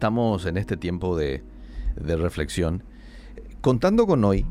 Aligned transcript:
estamos 0.00 0.46
en 0.46 0.56
este 0.56 0.78
tiempo 0.78 1.14
de, 1.14 1.42
reflexión. 1.94 2.82
Contando 3.60 4.06
con 4.06 4.24
hoy, 4.24 4.46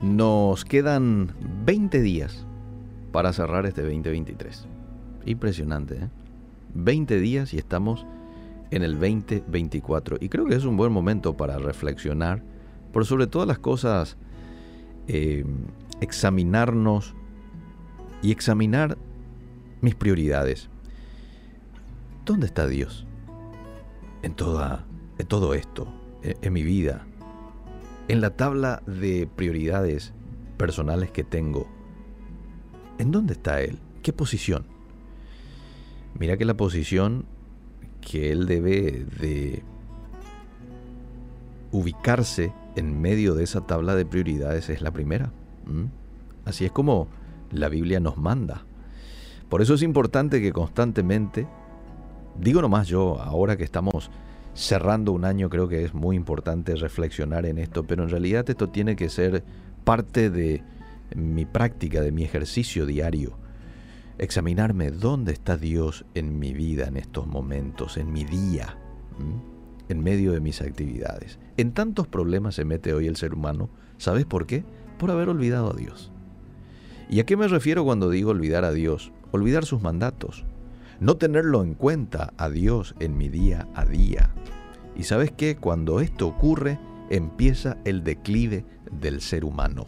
nos 0.00 0.64
quedan 0.64 1.34
20 1.64 2.00
días 2.00 2.46
para 3.10 3.32
cerrar 3.32 3.66
este 3.66 3.82
2023. 3.82 4.68
Impresionante, 5.26 5.94
¿eh? 5.96 6.08
20 6.74 7.18
días 7.18 7.52
y 7.52 7.58
estamos 7.58 8.06
en 8.70 8.84
el 8.84 8.92
2024. 8.92 10.18
Y 10.20 10.28
creo 10.28 10.46
que 10.46 10.54
es 10.54 10.64
un 10.66 10.76
buen 10.76 10.92
momento 10.92 11.36
para 11.36 11.58
reflexionar, 11.58 12.44
por 12.92 13.04
sobre 13.04 13.26
todas 13.26 13.48
las 13.48 13.58
cosas, 13.58 14.16
eh, 15.08 15.44
examinarnos 16.00 17.16
y 18.22 18.30
examinar 18.30 18.96
mis 19.80 19.96
prioridades. 19.96 20.68
¿Dónde 22.24 22.46
está 22.46 22.68
Dios? 22.68 23.04
En, 24.22 24.34
toda, 24.34 24.86
en 25.18 25.26
todo 25.26 25.54
esto, 25.54 25.88
en, 26.22 26.36
en 26.40 26.52
mi 26.52 26.62
vida, 26.62 27.06
en 28.08 28.20
la 28.20 28.30
tabla 28.30 28.82
de 28.86 29.28
prioridades 29.34 30.12
personales 30.56 31.10
que 31.10 31.24
tengo. 31.24 31.66
¿En 32.98 33.10
dónde 33.10 33.34
está 33.34 33.60
Él? 33.60 33.78
¿Qué 34.02 34.12
posición? 34.12 34.66
Mira 36.18 36.36
que 36.36 36.44
la 36.44 36.56
posición 36.56 37.26
que 38.00 38.32
Él 38.32 38.46
debe 38.46 39.06
de 39.20 39.62
ubicarse 41.70 42.52
en 42.76 43.00
medio 43.00 43.34
de 43.34 43.44
esa 43.44 43.66
tabla 43.66 43.94
de 43.94 44.04
prioridades 44.04 44.68
es 44.68 44.82
la 44.82 44.92
primera. 44.92 45.32
Así 46.44 46.64
es 46.64 46.72
como 46.72 47.08
la 47.50 47.68
Biblia 47.68 48.00
nos 48.00 48.18
manda. 48.18 48.64
Por 49.48 49.62
eso 49.62 49.74
es 49.74 49.82
importante 49.82 50.40
que 50.40 50.52
constantemente, 50.52 51.46
digo 52.38 52.62
nomás 52.62 52.88
yo, 52.88 53.20
ahora 53.20 53.56
que 53.56 53.64
estamos 53.64 54.10
cerrando 54.54 55.12
un 55.12 55.24
año, 55.24 55.48
creo 55.48 55.68
que 55.68 55.84
es 55.84 55.94
muy 55.94 56.16
importante 56.16 56.74
reflexionar 56.76 57.46
en 57.46 57.58
esto, 57.58 57.84
pero 57.84 58.02
en 58.02 58.10
realidad 58.10 58.48
esto 58.48 58.68
tiene 58.68 58.96
que 58.96 59.08
ser 59.08 59.44
parte 59.84 60.30
de 60.30 60.62
mi 61.14 61.46
práctica, 61.46 62.00
de 62.00 62.12
mi 62.12 62.24
ejercicio 62.24 62.86
diario. 62.86 63.38
Examinarme 64.18 64.90
dónde 64.90 65.32
está 65.32 65.56
Dios 65.56 66.04
en 66.14 66.38
mi 66.38 66.52
vida 66.52 66.86
en 66.86 66.96
estos 66.96 67.26
momentos, 67.26 67.96
en 67.96 68.12
mi 68.12 68.24
día, 68.24 68.76
en 69.88 70.00
medio 70.00 70.32
de 70.32 70.40
mis 70.40 70.60
actividades. 70.60 71.38
En 71.56 71.72
tantos 71.72 72.06
problemas 72.06 72.54
se 72.54 72.64
mete 72.64 72.92
hoy 72.92 73.06
el 73.06 73.16
ser 73.16 73.34
humano. 73.34 73.70
¿Sabes 73.98 74.26
por 74.26 74.46
qué? 74.46 74.64
Por 74.98 75.10
haber 75.10 75.28
olvidado 75.28 75.72
a 75.72 75.76
Dios. 75.76 76.12
¿Y 77.08 77.20
a 77.20 77.26
qué 77.26 77.36
me 77.36 77.48
refiero 77.48 77.84
cuando 77.84 78.10
digo 78.10 78.30
olvidar 78.30 78.64
a 78.64 78.72
Dios? 78.72 79.12
olvidar 79.32 79.64
sus 79.64 79.82
mandatos, 79.82 80.44
no 81.00 81.16
tenerlo 81.16 81.62
en 81.62 81.74
cuenta 81.74 82.32
a 82.36 82.48
Dios 82.50 82.94
en 83.00 83.16
mi 83.16 83.28
día 83.28 83.68
a 83.74 83.84
día. 83.84 84.30
Y 84.96 85.04
sabes 85.04 85.32
qué, 85.32 85.56
cuando 85.56 86.00
esto 86.00 86.26
ocurre, 86.26 86.78
empieza 87.10 87.78
el 87.84 88.04
declive 88.04 88.64
del 88.90 89.20
ser 89.20 89.44
humano. 89.44 89.86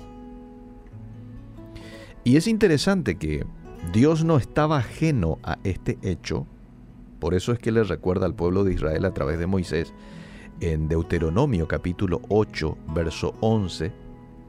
Y 2.25 2.37
es 2.37 2.47
interesante 2.47 3.17
que 3.17 3.45
Dios 3.93 4.25
no 4.25 4.39
estaba 4.39 4.79
ajeno 4.79 5.39
a 5.43 5.59
este 5.63 5.99
hecho, 6.03 6.47
por 7.21 7.35
eso 7.35 7.53
es 7.53 7.59
que 7.59 7.73
le 7.73 7.85
recuerda 7.85 8.27
al 8.27 8.35
pueblo 8.35 8.65
de 8.65 8.75
Israel 8.75 9.05
a 9.05 9.15
través 9.15 9.39
de 9.39 9.47
Moisés 9.47 9.95
en 10.61 10.89
Deuteronomio 10.89 11.67
capítulo 11.67 12.21
8, 12.29 12.77
verso 12.95 13.35
11, 13.41 13.93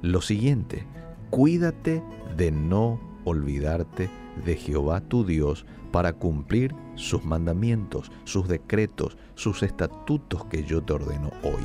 lo 0.02 0.22
siguiente, 0.22 0.86
cuídate 1.30 2.04
de 2.38 2.52
no 2.52 3.00
olvidarte 3.24 4.10
de 4.44 4.56
Jehová 4.56 5.02
tu 5.02 5.26
Dios 5.26 5.66
para 5.92 6.14
cumplir 6.14 6.76
sus 6.96 7.24
mandamientos, 7.24 8.12
sus 8.26 8.48
decretos, 8.48 9.18
sus 9.36 9.64
estatutos 9.64 10.46
que 10.46 10.64
yo 10.64 10.84
te 10.84 10.94
ordeno 10.94 11.32
hoy. 11.44 11.64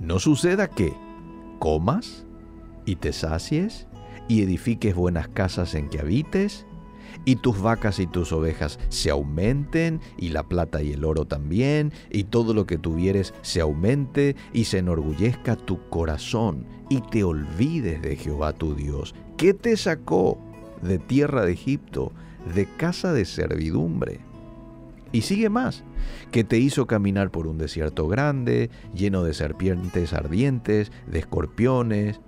No 0.00 0.18
suceda 0.18 0.68
que 0.68 0.92
comas 1.58 2.26
y 2.84 2.96
te 2.96 3.12
sacies 3.12 3.86
y 4.28 4.42
edifiques 4.42 4.94
buenas 4.94 5.28
casas 5.28 5.74
en 5.74 5.88
que 5.88 6.00
habites, 6.00 6.66
y 7.24 7.36
tus 7.36 7.60
vacas 7.60 7.98
y 7.98 8.06
tus 8.06 8.32
ovejas 8.32 8.78
se 8.88 9.10
aumenten, 9.10 10.00
y 10.18 10.30
la 10.30 10.42
plata 10.42 10.82
y 10.82 10.92
el 10.92 11.04
oro 11.04 11.24
también, 11.24 11.92
y 12.10 12.24
todo 12.24 12.54
lo 12.54 12.66
que 12.66 12.78
tuvieres 12.78 13.34
se 13.42 13.60
aumente, 13.60 14.36
y 14.52 14.64
se 14.64 14.78
enorgullezca 14.78 15.56
tu 15.56 15.88
corazón, 15.88 16.66
y 16.88 17.00
te 17.00 17.24
olvides 17.24 18.02
de 18.02 18.16
Jehová 18.16 18.52
tu 18.52 18.74
Dios, 18.74 19.14
que 19.36 19.54
te 19.54 19.76
sacó 19.76 20.38
de 20.82 20.98
tierra 20.98 21.44
de 21.44 21.52
Egipto, 21.52 22.12
de 22.54 22.66
casa 22.66 23.12
de 23.12 23.24
servidumbre. 23.24 24.20
Y 25.12 25.22
sigue 25.22 25.48
más, 25.48 25.84
que 26.30 26.44
te 26.44 26.58
hizo 26.58 26.86
caminar 26.86 27.30
por 27.30 27.46
un 27.46 27.58
desierto 27.58 28.08
grande, 28.08 28.70
lleno 28.94 29.22
de 29.22 29.34
serpientes 29.34 30.12
ardientes, 30.12 30.92
de 31.06 31.20
escorpiones, 31.20 32.20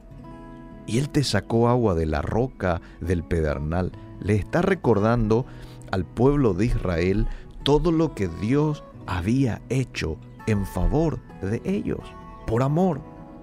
y 0.87 0.98
Él 0.98 1.10
te 1.10 1.22
sacó 1.22 1.69
agua 1.69 1.94
de 1.94 2.06
la 2.06 2.22
roca 2.22 2.81
del 3.00 3.22
pedernal. 3.22 3.92
Le 4.20 4.37
está 4.37 4.62
recordando 4.62 5.44
al 5.92 6.06
pueblo 6.06 6.54
de 6.54 6.66
Israel 6.66 7.26
todo 7.62 7.92
lo 7.92 8.14
que 8.14 8.28
Dios 8.41 8.82
había 9.06 9.60
hecho 9.69 10.16
en 10.47 10.64
favor 10.64 11.20
de 11.42 11.60
ellos, 11.64 12.00
por 12.47 12.62
amor, 12.62 13.03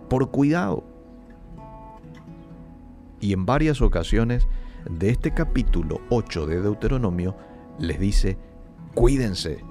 por 0.10 0.32
cuidado. 0.32 0.84
Y 3.20 3.34
en 3.34 3.46
varias 3.46 3.82
ocasiones 3.82 4.48
de 4.90 5.10
este 5.10 5.34
capítulo 5.34 6.00
8 6.10 6.46
de 6.46 6.62
Deuteronomio 6.62 7.36
les 7.80 8.00
dice, 8.00 8.38
cuídense 8.94 9.64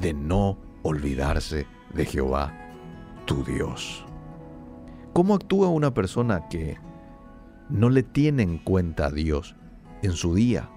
de 0.00 0.14
no 0.14 0.58
olvidarse 0.82 1.66
de 1.94 2.04
Jehová, 2.04 2.56
tu 3.26 3.44
Dios. 3.44 4.04
¿Cómo 5.12 5.34
actúa 5.34 5.68
una 5.68 5.92
persona 5.92 6.48
que 6.48 6.78
no 7.68 7.90
le 7.90 8.02
tiene 8.02 8.42
en 8.42 8.58
cuenta 8.58 9.06
a 9.06 9.10
Dios 9.10 9.56
en 10.02 10.12
su 10.12 10.34
día, 10.34 10.70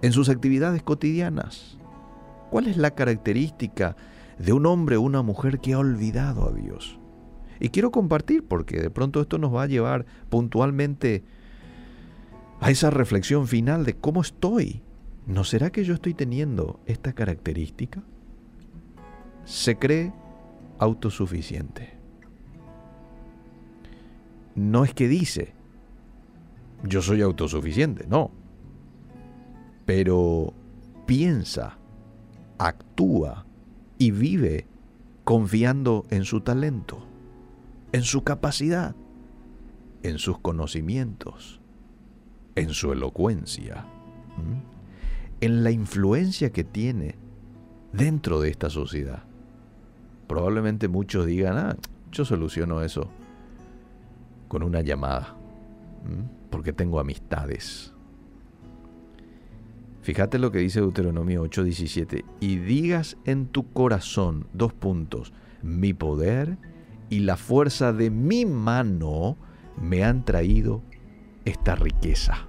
en 0.00 0.12
sus 0.12 0.28
actividades 0.28 0.82
cotidianas? 0.82 1.78
¿Cuál 2.50 2.68
es 2.68 2.76
la 2.76 2.92
característica 2.92 3.96
de 4.38 4.52
un 4.52 4.64
hombre 4.66 4.96
o 4.96 5.02
una 5.02 5.22
mujer 5.22 5.58
que 5.58 5.72
ha 5.72 5.78
olvidado 5.78 6.48
a 6.48 6.52
Dios? 6.52 6.98
Y 7.58 7.70
quiero 7.70 7.90
compartir 7.90 8.46
porque 8.46 8.80
de 8.80 8.90
pronto 8.90 9.20
esto 9.20 9.38
nos 9.38 9.54
va 9.54 9.64
a 9.64 9.68
llevar 9.68 10.06
puntualmente 10.28 11.24
a 12.62 12.70
esa 12.70 12.90
reflexión 12.90 13.48
final 13.48 13.84
de 13.84 13.96
cómo 13.96 14.20
estoy. 14.20 14.82
¿No 15.26 15.42
será 15.42 15.70
que 15.70 15.82
yo 15.82 15.94
estoy 15.94 16.14
teniendo 16.14 16.78
esta 16.86 17.12
característica? 17.12 18.04
Se 19.44 19.76
cree 19.76 20.12
autosuficiente. 20.78 21.98
No 24.54 24.84
es 24.84 24.94
que 24.94 25.08
dice, 25.08 25.54
yo 26.84 27.02
soy 27.02 27.20
autosuficiente, 27.20 28.06
no. 28.06 28.30
Pero 29.84 30.54
piensa, 31.04 31.78
actúa 32.58 33.44
y 33.98 34.12
vive 34.12 34.68
confiando 35.24 36.06
en 36.10 36.24
su 36.24 36.42
talento, 36.42 37.04
en 37.90 38.02
su 38.02 38.22
capacidad, 38.22 38.94
en 40.04 40.18
sus 40.18 40.38
conocimientos 40.38 41.61
en 42.54 42.70
su 42.70 42.92
elocuencia, 42.92 43.84
en 45.40 45.64
la 45.64 45.70
influencia 45.70 46.50
que 46.50 46.64
tiene 46.64 47.16
dentro 47.92 48.40
de 48.40 48.50
esta 48.50 48.70
sociedad. 48.70 49.24
Probablemente 50.26 50.88
muchos 50.88 51.26
digan, 51.26 51.56
ah, 51.58 51.76
yo 52.10 52.24
soluciono 52.24 52.82
eso 52.82 53.10
con 54.48 54.62
una 54.62 54.82
llamada, 54.82 55.34
porque 56.50 56.72
tengo 56.72 57.00
amistades. 57.00 57.92
Fíjate 60.02 60.38
lo 60.38 60.50
que 60.50 60.58
dice 60.58 60.80
Deuteronomio 60.80 61.42
8:17, 61.44 62.24
y 62.40 62.56
digas 62.56 63.16
en 63.24 63.46
tu 63.46 63.72
corazón, 63.72 64.46
dos 64.52 64.72
puntos, 64.72 65.32
mi 65.62 65.94
poder 65.94 66.58
y 67.08 67.20
la 67.20 67.36
fuerza 67.36 67.92
de 67.92 68.10
mi 68.10 68.44
mano 68.44 69.36
me 69.80 70.04
han 70.04 70.24
traído 70.24 70.82
esta 71.44 71.76
riqueza. 71.76 72.48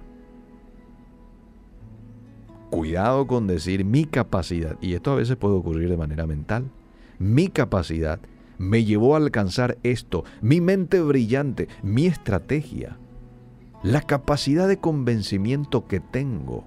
Cuidado 2.74 3.28
con 3.28 3.46
decir 3.46 3.84
mi 3.84 4.04
capacidad, 4.04 4.76
y 4.80 4.94
esto 4.94 5.12
a 5.12 5.14
veces 5.14 5.36
puede 5.36 5.54
ocurrir 5.54 5.88
de 5.88 5.96
manera 5.96 6.26
mental, 6.26 6.72
mi 7.20 7.46
capacidad 7.46 8.18
me 8.58 8.82
llevó 8.84 9.14
a 9.14 9.18
alcanzar 9.18 9.78
esto, 9.84 10.24
mi 10.42 10.60
mente 10.60 11.00
brillante, 11.00 11.68
mi 11.84 12.06
estrategia, 12.06 12.98
la 13.84 14.00
capacidad 14.00 14.66
de 14.66 14.78
convencimiento 14.78 15.86
que 15.86 16.00
tengo, 16.00 16.64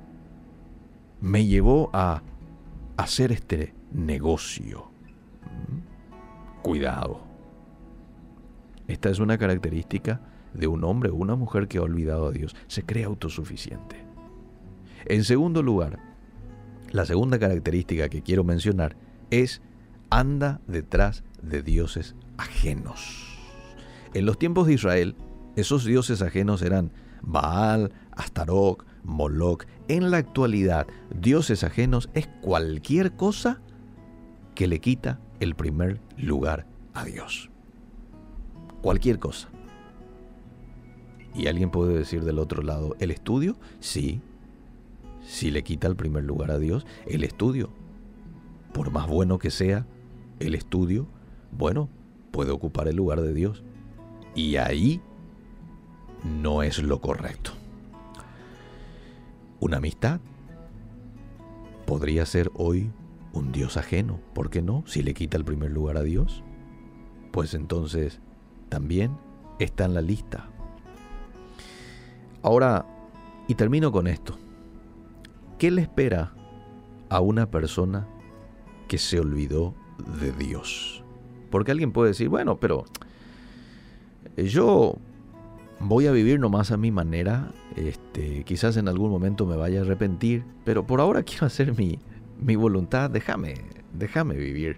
me 1.20 1.46
llevó 1.46 1.90
a 1.92 2.24
hacer 2.96 3.34
este 3.34 3.74
negocio. 3.92 4.90
¿Mm? 5.44 6.62
Cuidado. 6.62 7.20
Esta 8.88 9.10
es 9.10 9.20
una 9.20 9.38
característica 9.38 10.22
de 10.54 10.68
un 10.68 10.86
hombre 10.86 11.10
o 11.10 11.16
una 11.16 11.36
mujer 11.36 11.68
que 11.68 11.80
ha 11.80 11.82
olvidado 11.82 12.28
a 12.28 12.32
Dios. 12.32 12.56
Se 12.68 12.84
cree 12.84 13.04
autosuficiente. 13.04 14.07
En 15.06 15.24
segundo 15.24 15.64
lugar, 15.64 16.00
la 16.92 17.06
segunda 17.06 17.40
característica 17.40 18.10
que 18.10 18.22
quiero 18.22 18.44
mencionar 18.44 18.96
es 19.30 19.62
anda 20.10 20.62
detrás 20.68 21.24
de 21.42 21.62
dioses 21.62 22.16
ajenos. 22.38 23.40
En 24.14 24.26
los 24.26 24.40
tiempos 24.40 24.68
de 24.68 24.74
Israel, 24.74 25.16
esos 25.56 25.86
dioses 25.86 26.22
ajenos 26.22 26.62
eran 26.62 26.92
Baal, 27.22 27.92
Astarok, 28.12 28.86
Moloch. 29.04 29.66
En 29.88 30.12
la 30.12 30.18
actualidad, 30.18 30.88
dioses 31.14 31.64
ajenos 31.64 32.10
es 32.14 32.28
cualquier 32.42 33.16
cosa 33.16 33.62
que 34.56 34.68
le 34.68 34.80
quita 34.80 35.20
el 35.40 35.56
primer 35.56 36.00
lugar 36.18 36.68
a 36.94 37.06
Dios. 37.06 37.50
Cualquier 38.82 39.20
cosa. 39.20 39.50
Y 41.36 41.48
alguien 41.48 41.70
puede 41.70 41.98
decir 41.98 42.24
del 42.24 42.40
otro 42.40 42.64
lado, 42.64 42.96
¿el 43.00 43.12
estudio? 43.12 43.58
Sí. 43.80 44.22
Si 45.28 45.52
le 45.52 45.62
quita 45.62 45.88
el 45.88 45.98
primer 45.98 46.24
lugar 46.24 46.52
a 46.52 46.58
Dios, 46.58 46.86
el 47.06 47.26
estudio, 47.26 47.70
por 48.74 48.92
más 48.92 49.08
bueno 49.08 49.40
que 49.40 49.52
sea, 49.52 49.86
el 50.40 50.56
estudio, 50.56 51.06
bueno, 51.52 51.90
puede 52.32 52.52
ocupar 52.52 52.88
el 52.88 52.96
lugar 52.96 53.20
de 53.20 53.34
Dios. 53.34 53.62
Y 54.36 54.56
ahí 54.56 55.02
no 56.24 56.64
es 56.64 56.82
lo 56.82 57.02
correcto. 57.02 57.52
Una 59.60 59.78
amistad 59.78 60.22
podría 61.86 62.26
ser 62.26 62.50
hoy 62.56 62.90
un 63.34 63.52
Dios 63.52 63.76
ajeno, 63.76 64.22
¿por 64.34 64.50
qué 64.50 64.62
no? 64.62 64.84
Si 64.88 65.04
le 65.04 65.14
quita 65.14 65.36
el 65.36 65.44
primer 65.44 65.72
lugar 65.72 65.98
a 65.98 66.04
Dios, 66.04 66.42
pues 67.34 67.54
entonces 67.54 68.22
también 68.70 69.18
está 69.60 69.84
en 69.84 69.94
la 69.94 70.02
lista. 70.02 70.50
Ahora, 72.42 72.86
y 73.50 73.56
termino 73.56 73.92
con 73.92 74.08
esto. 74.08 74.38
¿Qué 75.58 75.72
le 75.72 75.82
espera 75.82 76.34
a 77.10 77.20
una 77.20 77.50
persona 77.50 78.08
que 78.88 79.00
se 79.00 79.20
olvidó 79.20 79.74
de 80.20 80.32
Dios? 80.32 81.04
Porque 81.50 81.72
alguien 81.72 81.92
puede 81.92 82.10
decir, 82.10 82.30
bueno, 82.30 82.60
pero 82.60 82.86
yo 84.36 84.98
voy 85.80 86.06
a 86.06 86.12
vivir 86.12 86.40
nomás 86.40 86.72
a 86.72 86.78
mi 86.78 86.92
manera, 86.92 87.52
este, 87.76 88.44
quizás 88.44 88.78
en 88.78 88.88
algún 88.88 89.10
momento 89.10 89.48
me 89.48 89.56
vaya 89.56 89.80
a 89.80 89.84
arrepentir, 89.84 90.44
pero 90.64 90.86
por 90.86 91.02
ahora 91.02 91.24
quiero 91.24 91.48
hacer 91.48 91.76
mi, 91.76 92.00
mi 92.40 92.56
voluntad, 92.56 93.10
déjame, 93.10 93.56
déjame 93.98 94.36
vivir 94.36 94.78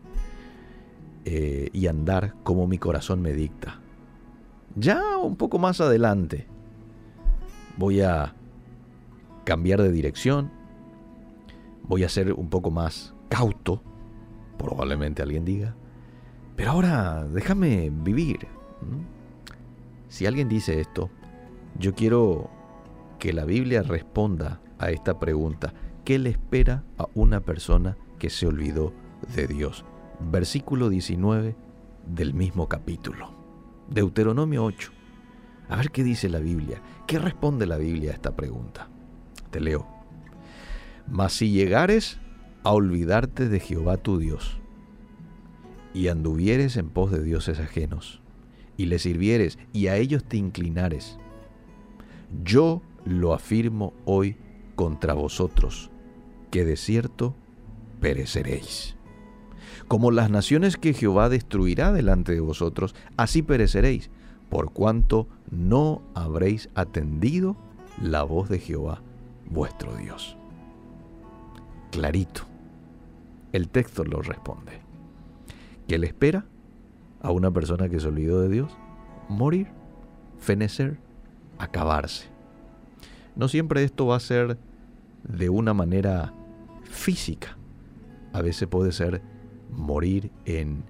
eh, 1.25 1.69
y 1.73 1.87
andar 1.87 2.35
como 2.43 2.67
mi 2.67 2.77
corazón 2.77 3.21
me 3.21 3.33
dicta. 3.33 3.81
Ya 4.75 5.17
un 5.17 5.35
poco 5.35 5.59
más 5.59 5.81
adelante 5.81 6.47
voy 7.77 8.01
a 8.01 8.33
cambiar 9.43 9.81
de 9.81 9.91
dirección, 9.91 10.51
voy 11.89 12.03
a 12.03 12.09
ser 12.09 12.31
un 12.31 12.49
poco 12.49 12.71
más 12.71 13.13
cauto, 13.27 13.81
probablemente 14.57 15.21
alguien 15.21 15.43
diga, 15.43 15.75
pero 16.55 16.71
ahora 16.71 17.25
déjame 17.25 17.89
vivir. 17.91 18.47
Si 20.07 20.25
alguien 20.25 20.47
dice 20.47 20.79
esto, 20.79 21.09
yo 21.77 21.95
quiero 21.95 22.49
que 23.17 23.33
la 23.33 23.43
Biblia 23.43 23.81
responda 23.81 24.61
a 24.77 24.91
esta 24.91 25.19
pregunta. 25.19 25.73
¿Qué 26.05 26.19
le 26.19 26.29
espera 26.29 26.83
a 26.97 27.07
una 27.15 27.41
persona 27.41 27.97
que 28.17 28.29
se 28.29 28.47
olvidó 28.47 28.93
de 29.35 29.47
Dios? 29.47 29.83
Versículo 30.19 30.89
19 30.89 31.55
del 32.05 32.33
mismo 32.33 32.69
capítulo. 32.69 33.33
Deuteronomio 33.89 34.63
8. 34.63 34.91
A 35.69 35.75
ver 35.75 35.91
qué 35.91 36.03
dice 36.03 36.29
la 36.29 36.39
Biblia. 36.39 36.81
¿Qué 37.07 37.19
responde 37.19 37.65
la 37.65 37.77
Biblia 37.77 38.11
a 38.11 38.15
esta 38.15 38.35
pregunta? 38.35 38.89
Te 39.51 39.59
leo. 39.59 39.98
Mas 41.11 41.33
si 41.33 41.51
llegares 41.51 42.19
a 42.63 42.71
olvidarte 42.71 43.49
de 43.49 43.59
Jehová 43.59 43.97
tu 43.97 44.19
Dios 44.19 44.59
y 45.93 46.07
anduvieres 46.07 46.77
en 46.77 46.89
pos 46.89 47.11
de 47.11 47.23
dioses 47.23 47.59
ajenos, 47.59 48.21
y 48.77 48.85
le 48.85 48.97
sirvieres 48.97 49.59
y 49.73 49.87
a 49.87 49.97
ellos 49.97 50.23
te 50.23 50.37
inclinares, 50.37 51.17
yo 52.43 52.81
lo 53.03 53.33
afirmo 53.33 53.93
hoy 54.05 54.37
contra 54.75 55.13
vosotros, 55.13 55.91
que 56.49 56.63
de 56.63 56.77
cierto 56.77 57.35
pereceréis. 57.99 58.95
Como 59.89 60.11
las 60.11 60.29
naciones 60.29 60.77
que 60.77 60.93
Jehová 60.93 61.27
destruirá 61.27 61.91
delante 61.91 62.31
de 62.31 62.39
vosotros, 62.39 62.95
así 63.17 63.41
pereceréis, 63.41 64.09
por 64.49 64.71
cuanto 64.71 65.27
no 65.51 66.01
habréis 66.13 66.69
atendido 66.73 67.57
la 68.01 68.23
voz 68.23 68.47
de 68.47 68.59
Jehová, 68.59 69.01
vuestro 69.49 69.95
Dios. 69.97 70.38
Clarito. 71.91 72.43
El 73.51 73.69
texto 73.69 74.03
lo 74.03 74.21
responde. 74.21 74.81
¿Qué 75.87 75.97
le 75.97 76.07
espera? 76.07 76.45
a 77.21 77.31
una 77.31 77.51
persona 77.51 77.89
que 77.89 77.99
se 77.99 78.07
olvidó 78.07 78.41
de 78.41 78.49
Dios? 78.49 78.71
Morir, 79.27 79.67
fenecer, 80.39 80.97
acabarse. 81.57 82.27
No 83.35 83.47
siempre 83.47 83.83
esto 83.83 84.07
va 84.07 84.15
a 84.15 84.21
ser 84.21 84.57
de 85.23 85.49
una 85.49 85.73
manera 85.73 86.33
física. 86.83 87.57
A 88.33 88.41
veces 88.41 88.67
puede 88.67 88.91
ser 88.91 89.21
morir 89.71 90.31
en, 90.45 90.83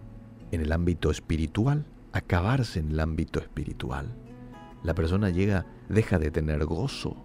en 0.52 0.62
el 0.62 0.72
ámbito 0.72 1.12
espiritual, 1.12 1.86
acabarse 2.14 2.80
en 2.80 2.92
el 2.92 3.00
ámbito 3.00 3.40
espiritual. 3.40 4.16
La 4.84 4.96
persona 4.96 5.30
llega, 5.30 5.66
deja 5.90 6.20
de 6.20 6.32
tener 6.32 6.66
gozo. 6.66 7.18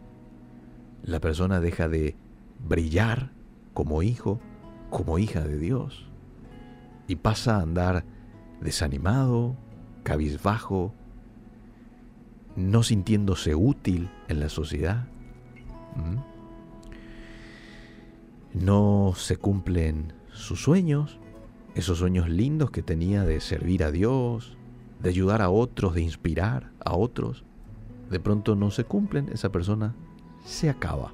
La 1.05 1.21
persona 1.21 1.61
deja 1.61 1.89
de 1.89 2.17
brillar 2.67 3.33
como 3.75 4.03
hijo, 4.03 4.41
como 4.91 5.19
hija 5.19 5.41
de 5.41 5.59
Dios. 5.59 6.09
Y 7.07 7.17
pasa 7.17 7.57
a 7.57 7.63
andar 7.63 8.05
desanimado, 8.61 9.57
cabizbajo, 10.05 10.95
no 12.57 12.83
sintiéndose 12.83 13.55
útil 13.55 14.09
en 14.29 14.41
la 14.41 14.49
sociedad. 14.49 15.07
No 18.53 19.13
se 19.17 19.37
cumplen 19.37 20.13
sus 20.33 20.63
sueños, 20.63 21.19
esos 21.75 21.99
sueños 21.99 22.29
lindos 22.29 22.71
que 22.71 22.83
tenía 22.83 23.25
de 23.25 23.41
servir 23.41 23.83
a 23.83 23.91
Dios, 23.91 24.57
de 25.01 25.11
ayudar 25.11 25.43
a 25.43 25.51
otros, 25.51 25.95
de 25.95 26.03
inspirar 26.03 26.71
a 26.85 26.95
otros. 26.95 27.45
De 28.11 28.21
pronto 28.21 28.55
no 28.55 28.71
se 28.71 28.85
cumplen, 28.85 29.29
esa 29.33 29.51
persona 29.51 29.95
se 30.45 30.71
acaba. 30.71 31.13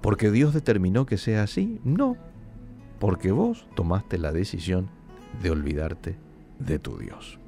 ¿Porque 0.00 0.30
Dios 0.30 0.54
determinó 0.54 1.06
que 1.06 1.18
sea 1.18 1.42
así? 1.42 1.80
No, 1.84 2.16
porque 2.98 3.32
vos 3.32 3.66
tomaste 3.74 4.18
la 4.18 4.32
decisión 4.32 4.88
de 5.42 5.50
olvidarte 5.50 6.16
de 6.58 6.78
tu 6.78 6.98
Dios. 6.98 7.38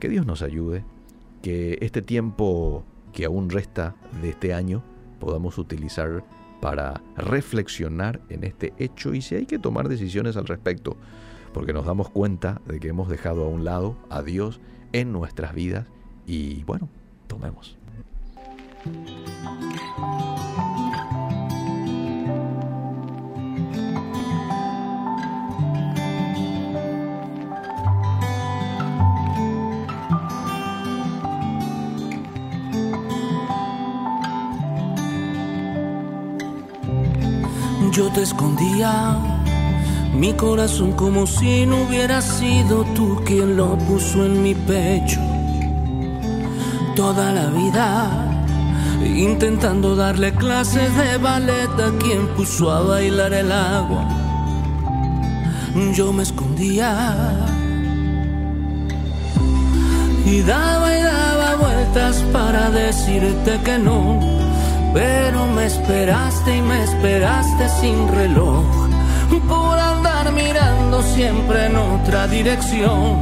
Que 0.00 0.08
Dios 0.08 0.26
nos 0.26 0.42
ayude, 0.42 0.84
que 1.42 1.78
este 1.80 2.02
tiempo 2.02 2.84
que 3.12 3.24
aún 3.24 3.50
resta 3.50 3.94
de 4.20 4.30
este 4.30 4.54
año 4.54 4.82
podamos 5.20 5.58
utilizar 5.58 6.24
para 6.60 7.02
reflexionar 7.16 8.20
en 8.28 8.44
este 8.44 8.72
hecho 8.78 9.14
y 9.14 9.22
si 9.22 9.34
hay 9.34 9.46
que 9.46 9.58
tomar 9.58 9.88
decisiones 9.88 10.36
al 10.36 10.46
respecto, 10.46 10.96
porque 11.52 11.72
nos 11.72 11.86
damos 11.86 12.10
cuenta 12.10 12.60
de 12.66 12.80
que 12.80 12.88
hemos 12.88 13.08
dejado 13.08 13.44
a 13.44 13.48
un 13.48 13.64
lado 13.64 13.96
a 14.10 14.22
Dios 14.22 14.60
en 14.92 15.12
nuestras 15.12 15.54
vidas 15.54 15.86
y 16.26 16.64
bueno, 16.64 16.88
tomemos. 17.26 17.76
Yo 37.94 38.10
te 38.10 38.22
escondía 38.22 39.16
mi 40.14 40.32
corazón 40.32 40.92
como 40.92 41.28
si 41.28 41.64
no 41.64 41.84
hubiera 41.84 42.20
sido 42.20 42.84
tú 42.96 43.20
quien 43.24 43.56
lo 43.56 43.78
puso 43.78 44.24
en 44.26 44.42
mi 44.42 44.52
pecho. 44.52 45.20
Toda 46.96 47.30
la 47.30 47.46
vida 47.46 48.10
intentando 49.04 49.94
darle 49.94 50.32
clases 50.34 50.96
de 50.96 51.18
ballet 51.18 51.70
a 51.80 51.96
quien 51.98 52.26
puso 52.34 52.72
a 52.72 52.80
bailar 52.80 53.32
el 53.32 53.52
agua. 53.52 54.08
Yo 55.94 56.12
me 56.12 56.24
escondía 56.24 57.14
y 60.26 60.40
daba 60.40 60.98
y 60.98 61.02
daba 61.02 61.54
vueltas 61.56 62.24
para 62.32 62.70
decirte 62.70 63.60
que 63.64 63.78
no 63.78 64.43
pero 64.94 65.48
me 65.48 65.66
esperaste 65.66 66.56
y 66.56 66.62
me 66.62 66.84
esperaste 66.84 67.68
sin 67.80 68.06
reloj, 68.08 68.64
por 69.48 69.76
andar 69.76 70.32
mirando 70.32 71.02
siempre 71.02 71.66
en 71.66 71.76
otra 71.76 72.28
dirección. 72.28 73.20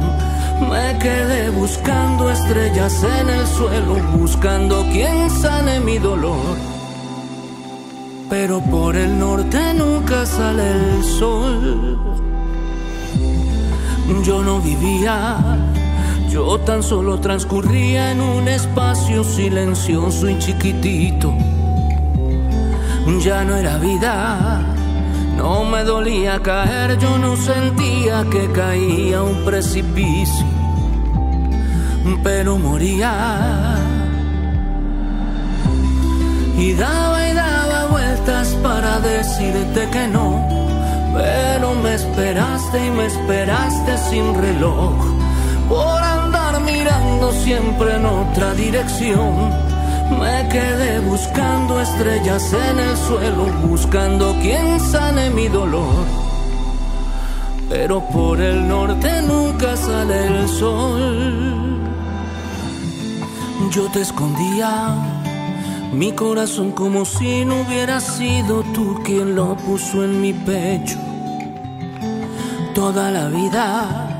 Me 0.69 0.99
quedé 0.99 1.49
buscando 1.49 2.29
estrellas 2.29 3.03
en 3.03 3.27
el 3.27 3.47
suelo, 3.47 3.95
buscando 4.15 4.85
quien 4.91 5.31
sane 5.31 5.79
mi 5.79 5.97
dolor. 5.97 6.55
Pero 8.29 8.61
por 8.61 8.95
el 8.95 9.17
norte 9.17 9.73
nunca 9.73 10.27
sale 10.27 10.71
el 10.71 11.03
sol. 11.03 11.99
Yo 14.23 14.43
no 14.43 14.59
vivía, 14.59 15.37
yo 16.29 16.59
tan 16.59 16.83
solo 16.83 17.19
transcurría 17.19 18.11
en 18.11 18.21
un 18.21 18.47
espacio 18.47 19.23
silencioso 19.23 20.29
y 20.29 20.37
chiquitito. 20.37 21.33
Ya 23.05 23.43
no 23.43 23.55
era 23.55 23.77
vida, 23.77 24.61
no 25.37 25.65
me 25.65 25.83
dolía 25.83 26.41
caer, 26.41 26.97
yo 26.97 27.17
no 27.17 27.35
sentía 27.35 28.25
que 28.29 28.49
caía 28.51 29.21
un 29.21 29.43
precipicio, 29.45 30.45
pero 32.23 32.57
moría. 32.57 33.77
Y 36.57 36.73
daba 36.73 37.29
y 37.29 37.33
daba 37.33 37.87
vueltas 37.87 38.47
para 38.63 38.99
decirte 38.99 39.89
que 39.89 40.07
no, 40.07 40.45
pero 41.13 41.75
me 41.75 41.95
esperaste 41.95 42.87
y 42.87 42.89
me 42.89 43.05
esperaste 43.05 43.97
sin 44.09 44.33
reloj, 44.35 44.95
por 45.69 46.03
andar 46.03 46.61
mirando 46.61 47.31
siempre 47.31 47.95
en 47.95 48.05
otra 48.05 48.53
dirección 48.53 49.72
me 50.11 50.47
quedé 50.49 50.99
buscando 50.99 51.79
estrellas 51.79 52.53
en 52.53 52.79
el 52.79 52.97
suelo, 52.97 53.45
buscando 53.67 54.35
quien 54.41 54.79
sane 54.79 55.29
mi 55.29 55.47
dolor. 55.47 56.05
Pero 57.69 58.01
por 58.09 58.39
el 58.39 58.67
norte 58.67 59.21
nunca 59.23 59.75
sale 59.75 60.27
el 60.27 60.47
sol. 60.47 61.81
Yo 63.71 63.89
te 63.91 64.01
escondía 64.01 64.95
mi 65.93 66.11
corazón 66.11 66.71
como 66.71 67.05
si 67.05 67.45
no 67.45 67.61
hubiera 67.61 67.99
sido 67.99 68.63
tú 68.73 68.99
quien 69.03 69.35
lo 69.35 69.55
puso 69.55 70.03
en 70.03 70.21
mi 70.21 70.33
pecho. 70.33 70.97
Toda 72.73 73.11
la 73.11 73.27
vida 73.27 74.12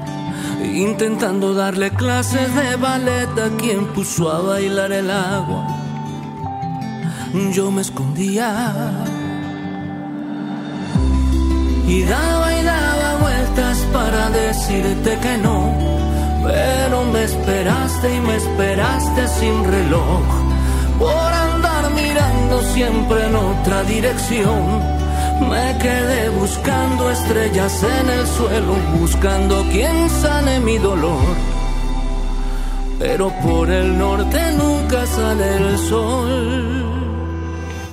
intentando 0.61 1.53
darle 1.53 1.91
clases 1.91 2.53
de 2.55 2.75
ballet 2.75 3.29
a 3.39 3.49
quien 3.57 3.87
puso 3.87 4.31
a 4.31 4.41
bailar 4.41 4.91
el 4.91 5.09
agua 5.09 5.83
yo 7.51 7.71
me 7.71 7.81
escondía. 7.81 8.91
Y 11.87 12.03
daba 12.03 12.53
y 12.53 12.63
daba 12.63 13.17
vueltas 13.21 13.77
para 13.91 14.29
decirte 14.29 15.17
que 15.19 15.37
no, 15.39 15.73
pero 16.43 17.03
me 17.05 17.23
esperaste 17.23 18.15
y 18.15 18.19
me 18.21 18.35
esperaste 18.37 19.27
sin 19.27 19.63
reloj, 19.65 20.23
por 20.97 21.33
andar 21.33 21.91
mirando 21.91 22.61
siempre 22.73 23.27
en 23.27 23.35
otra 23.35 23.83
dirección. 23.83 25.02
Me 25.49 25.77
quedé 25.77 26.29
buscando 26.29 27.11
estrellas 27.11 27.83
en 27.83 28.09
el 28.09 28.27
suelo, 28.27 28.75
buscando 28.99 29.63
quien 29.71 30.09
sane 30.09 30.59
mi 30.59 30.77
dolor. 30.77 31.35
Pero 32.99 33.31
por 33.41 33.69
el 33.69 33.97
norte 33.97 34.39
nunca 34.57 35.05
sale 35.05 35.57
el 35.57 35.77
sol. 35.77 37.02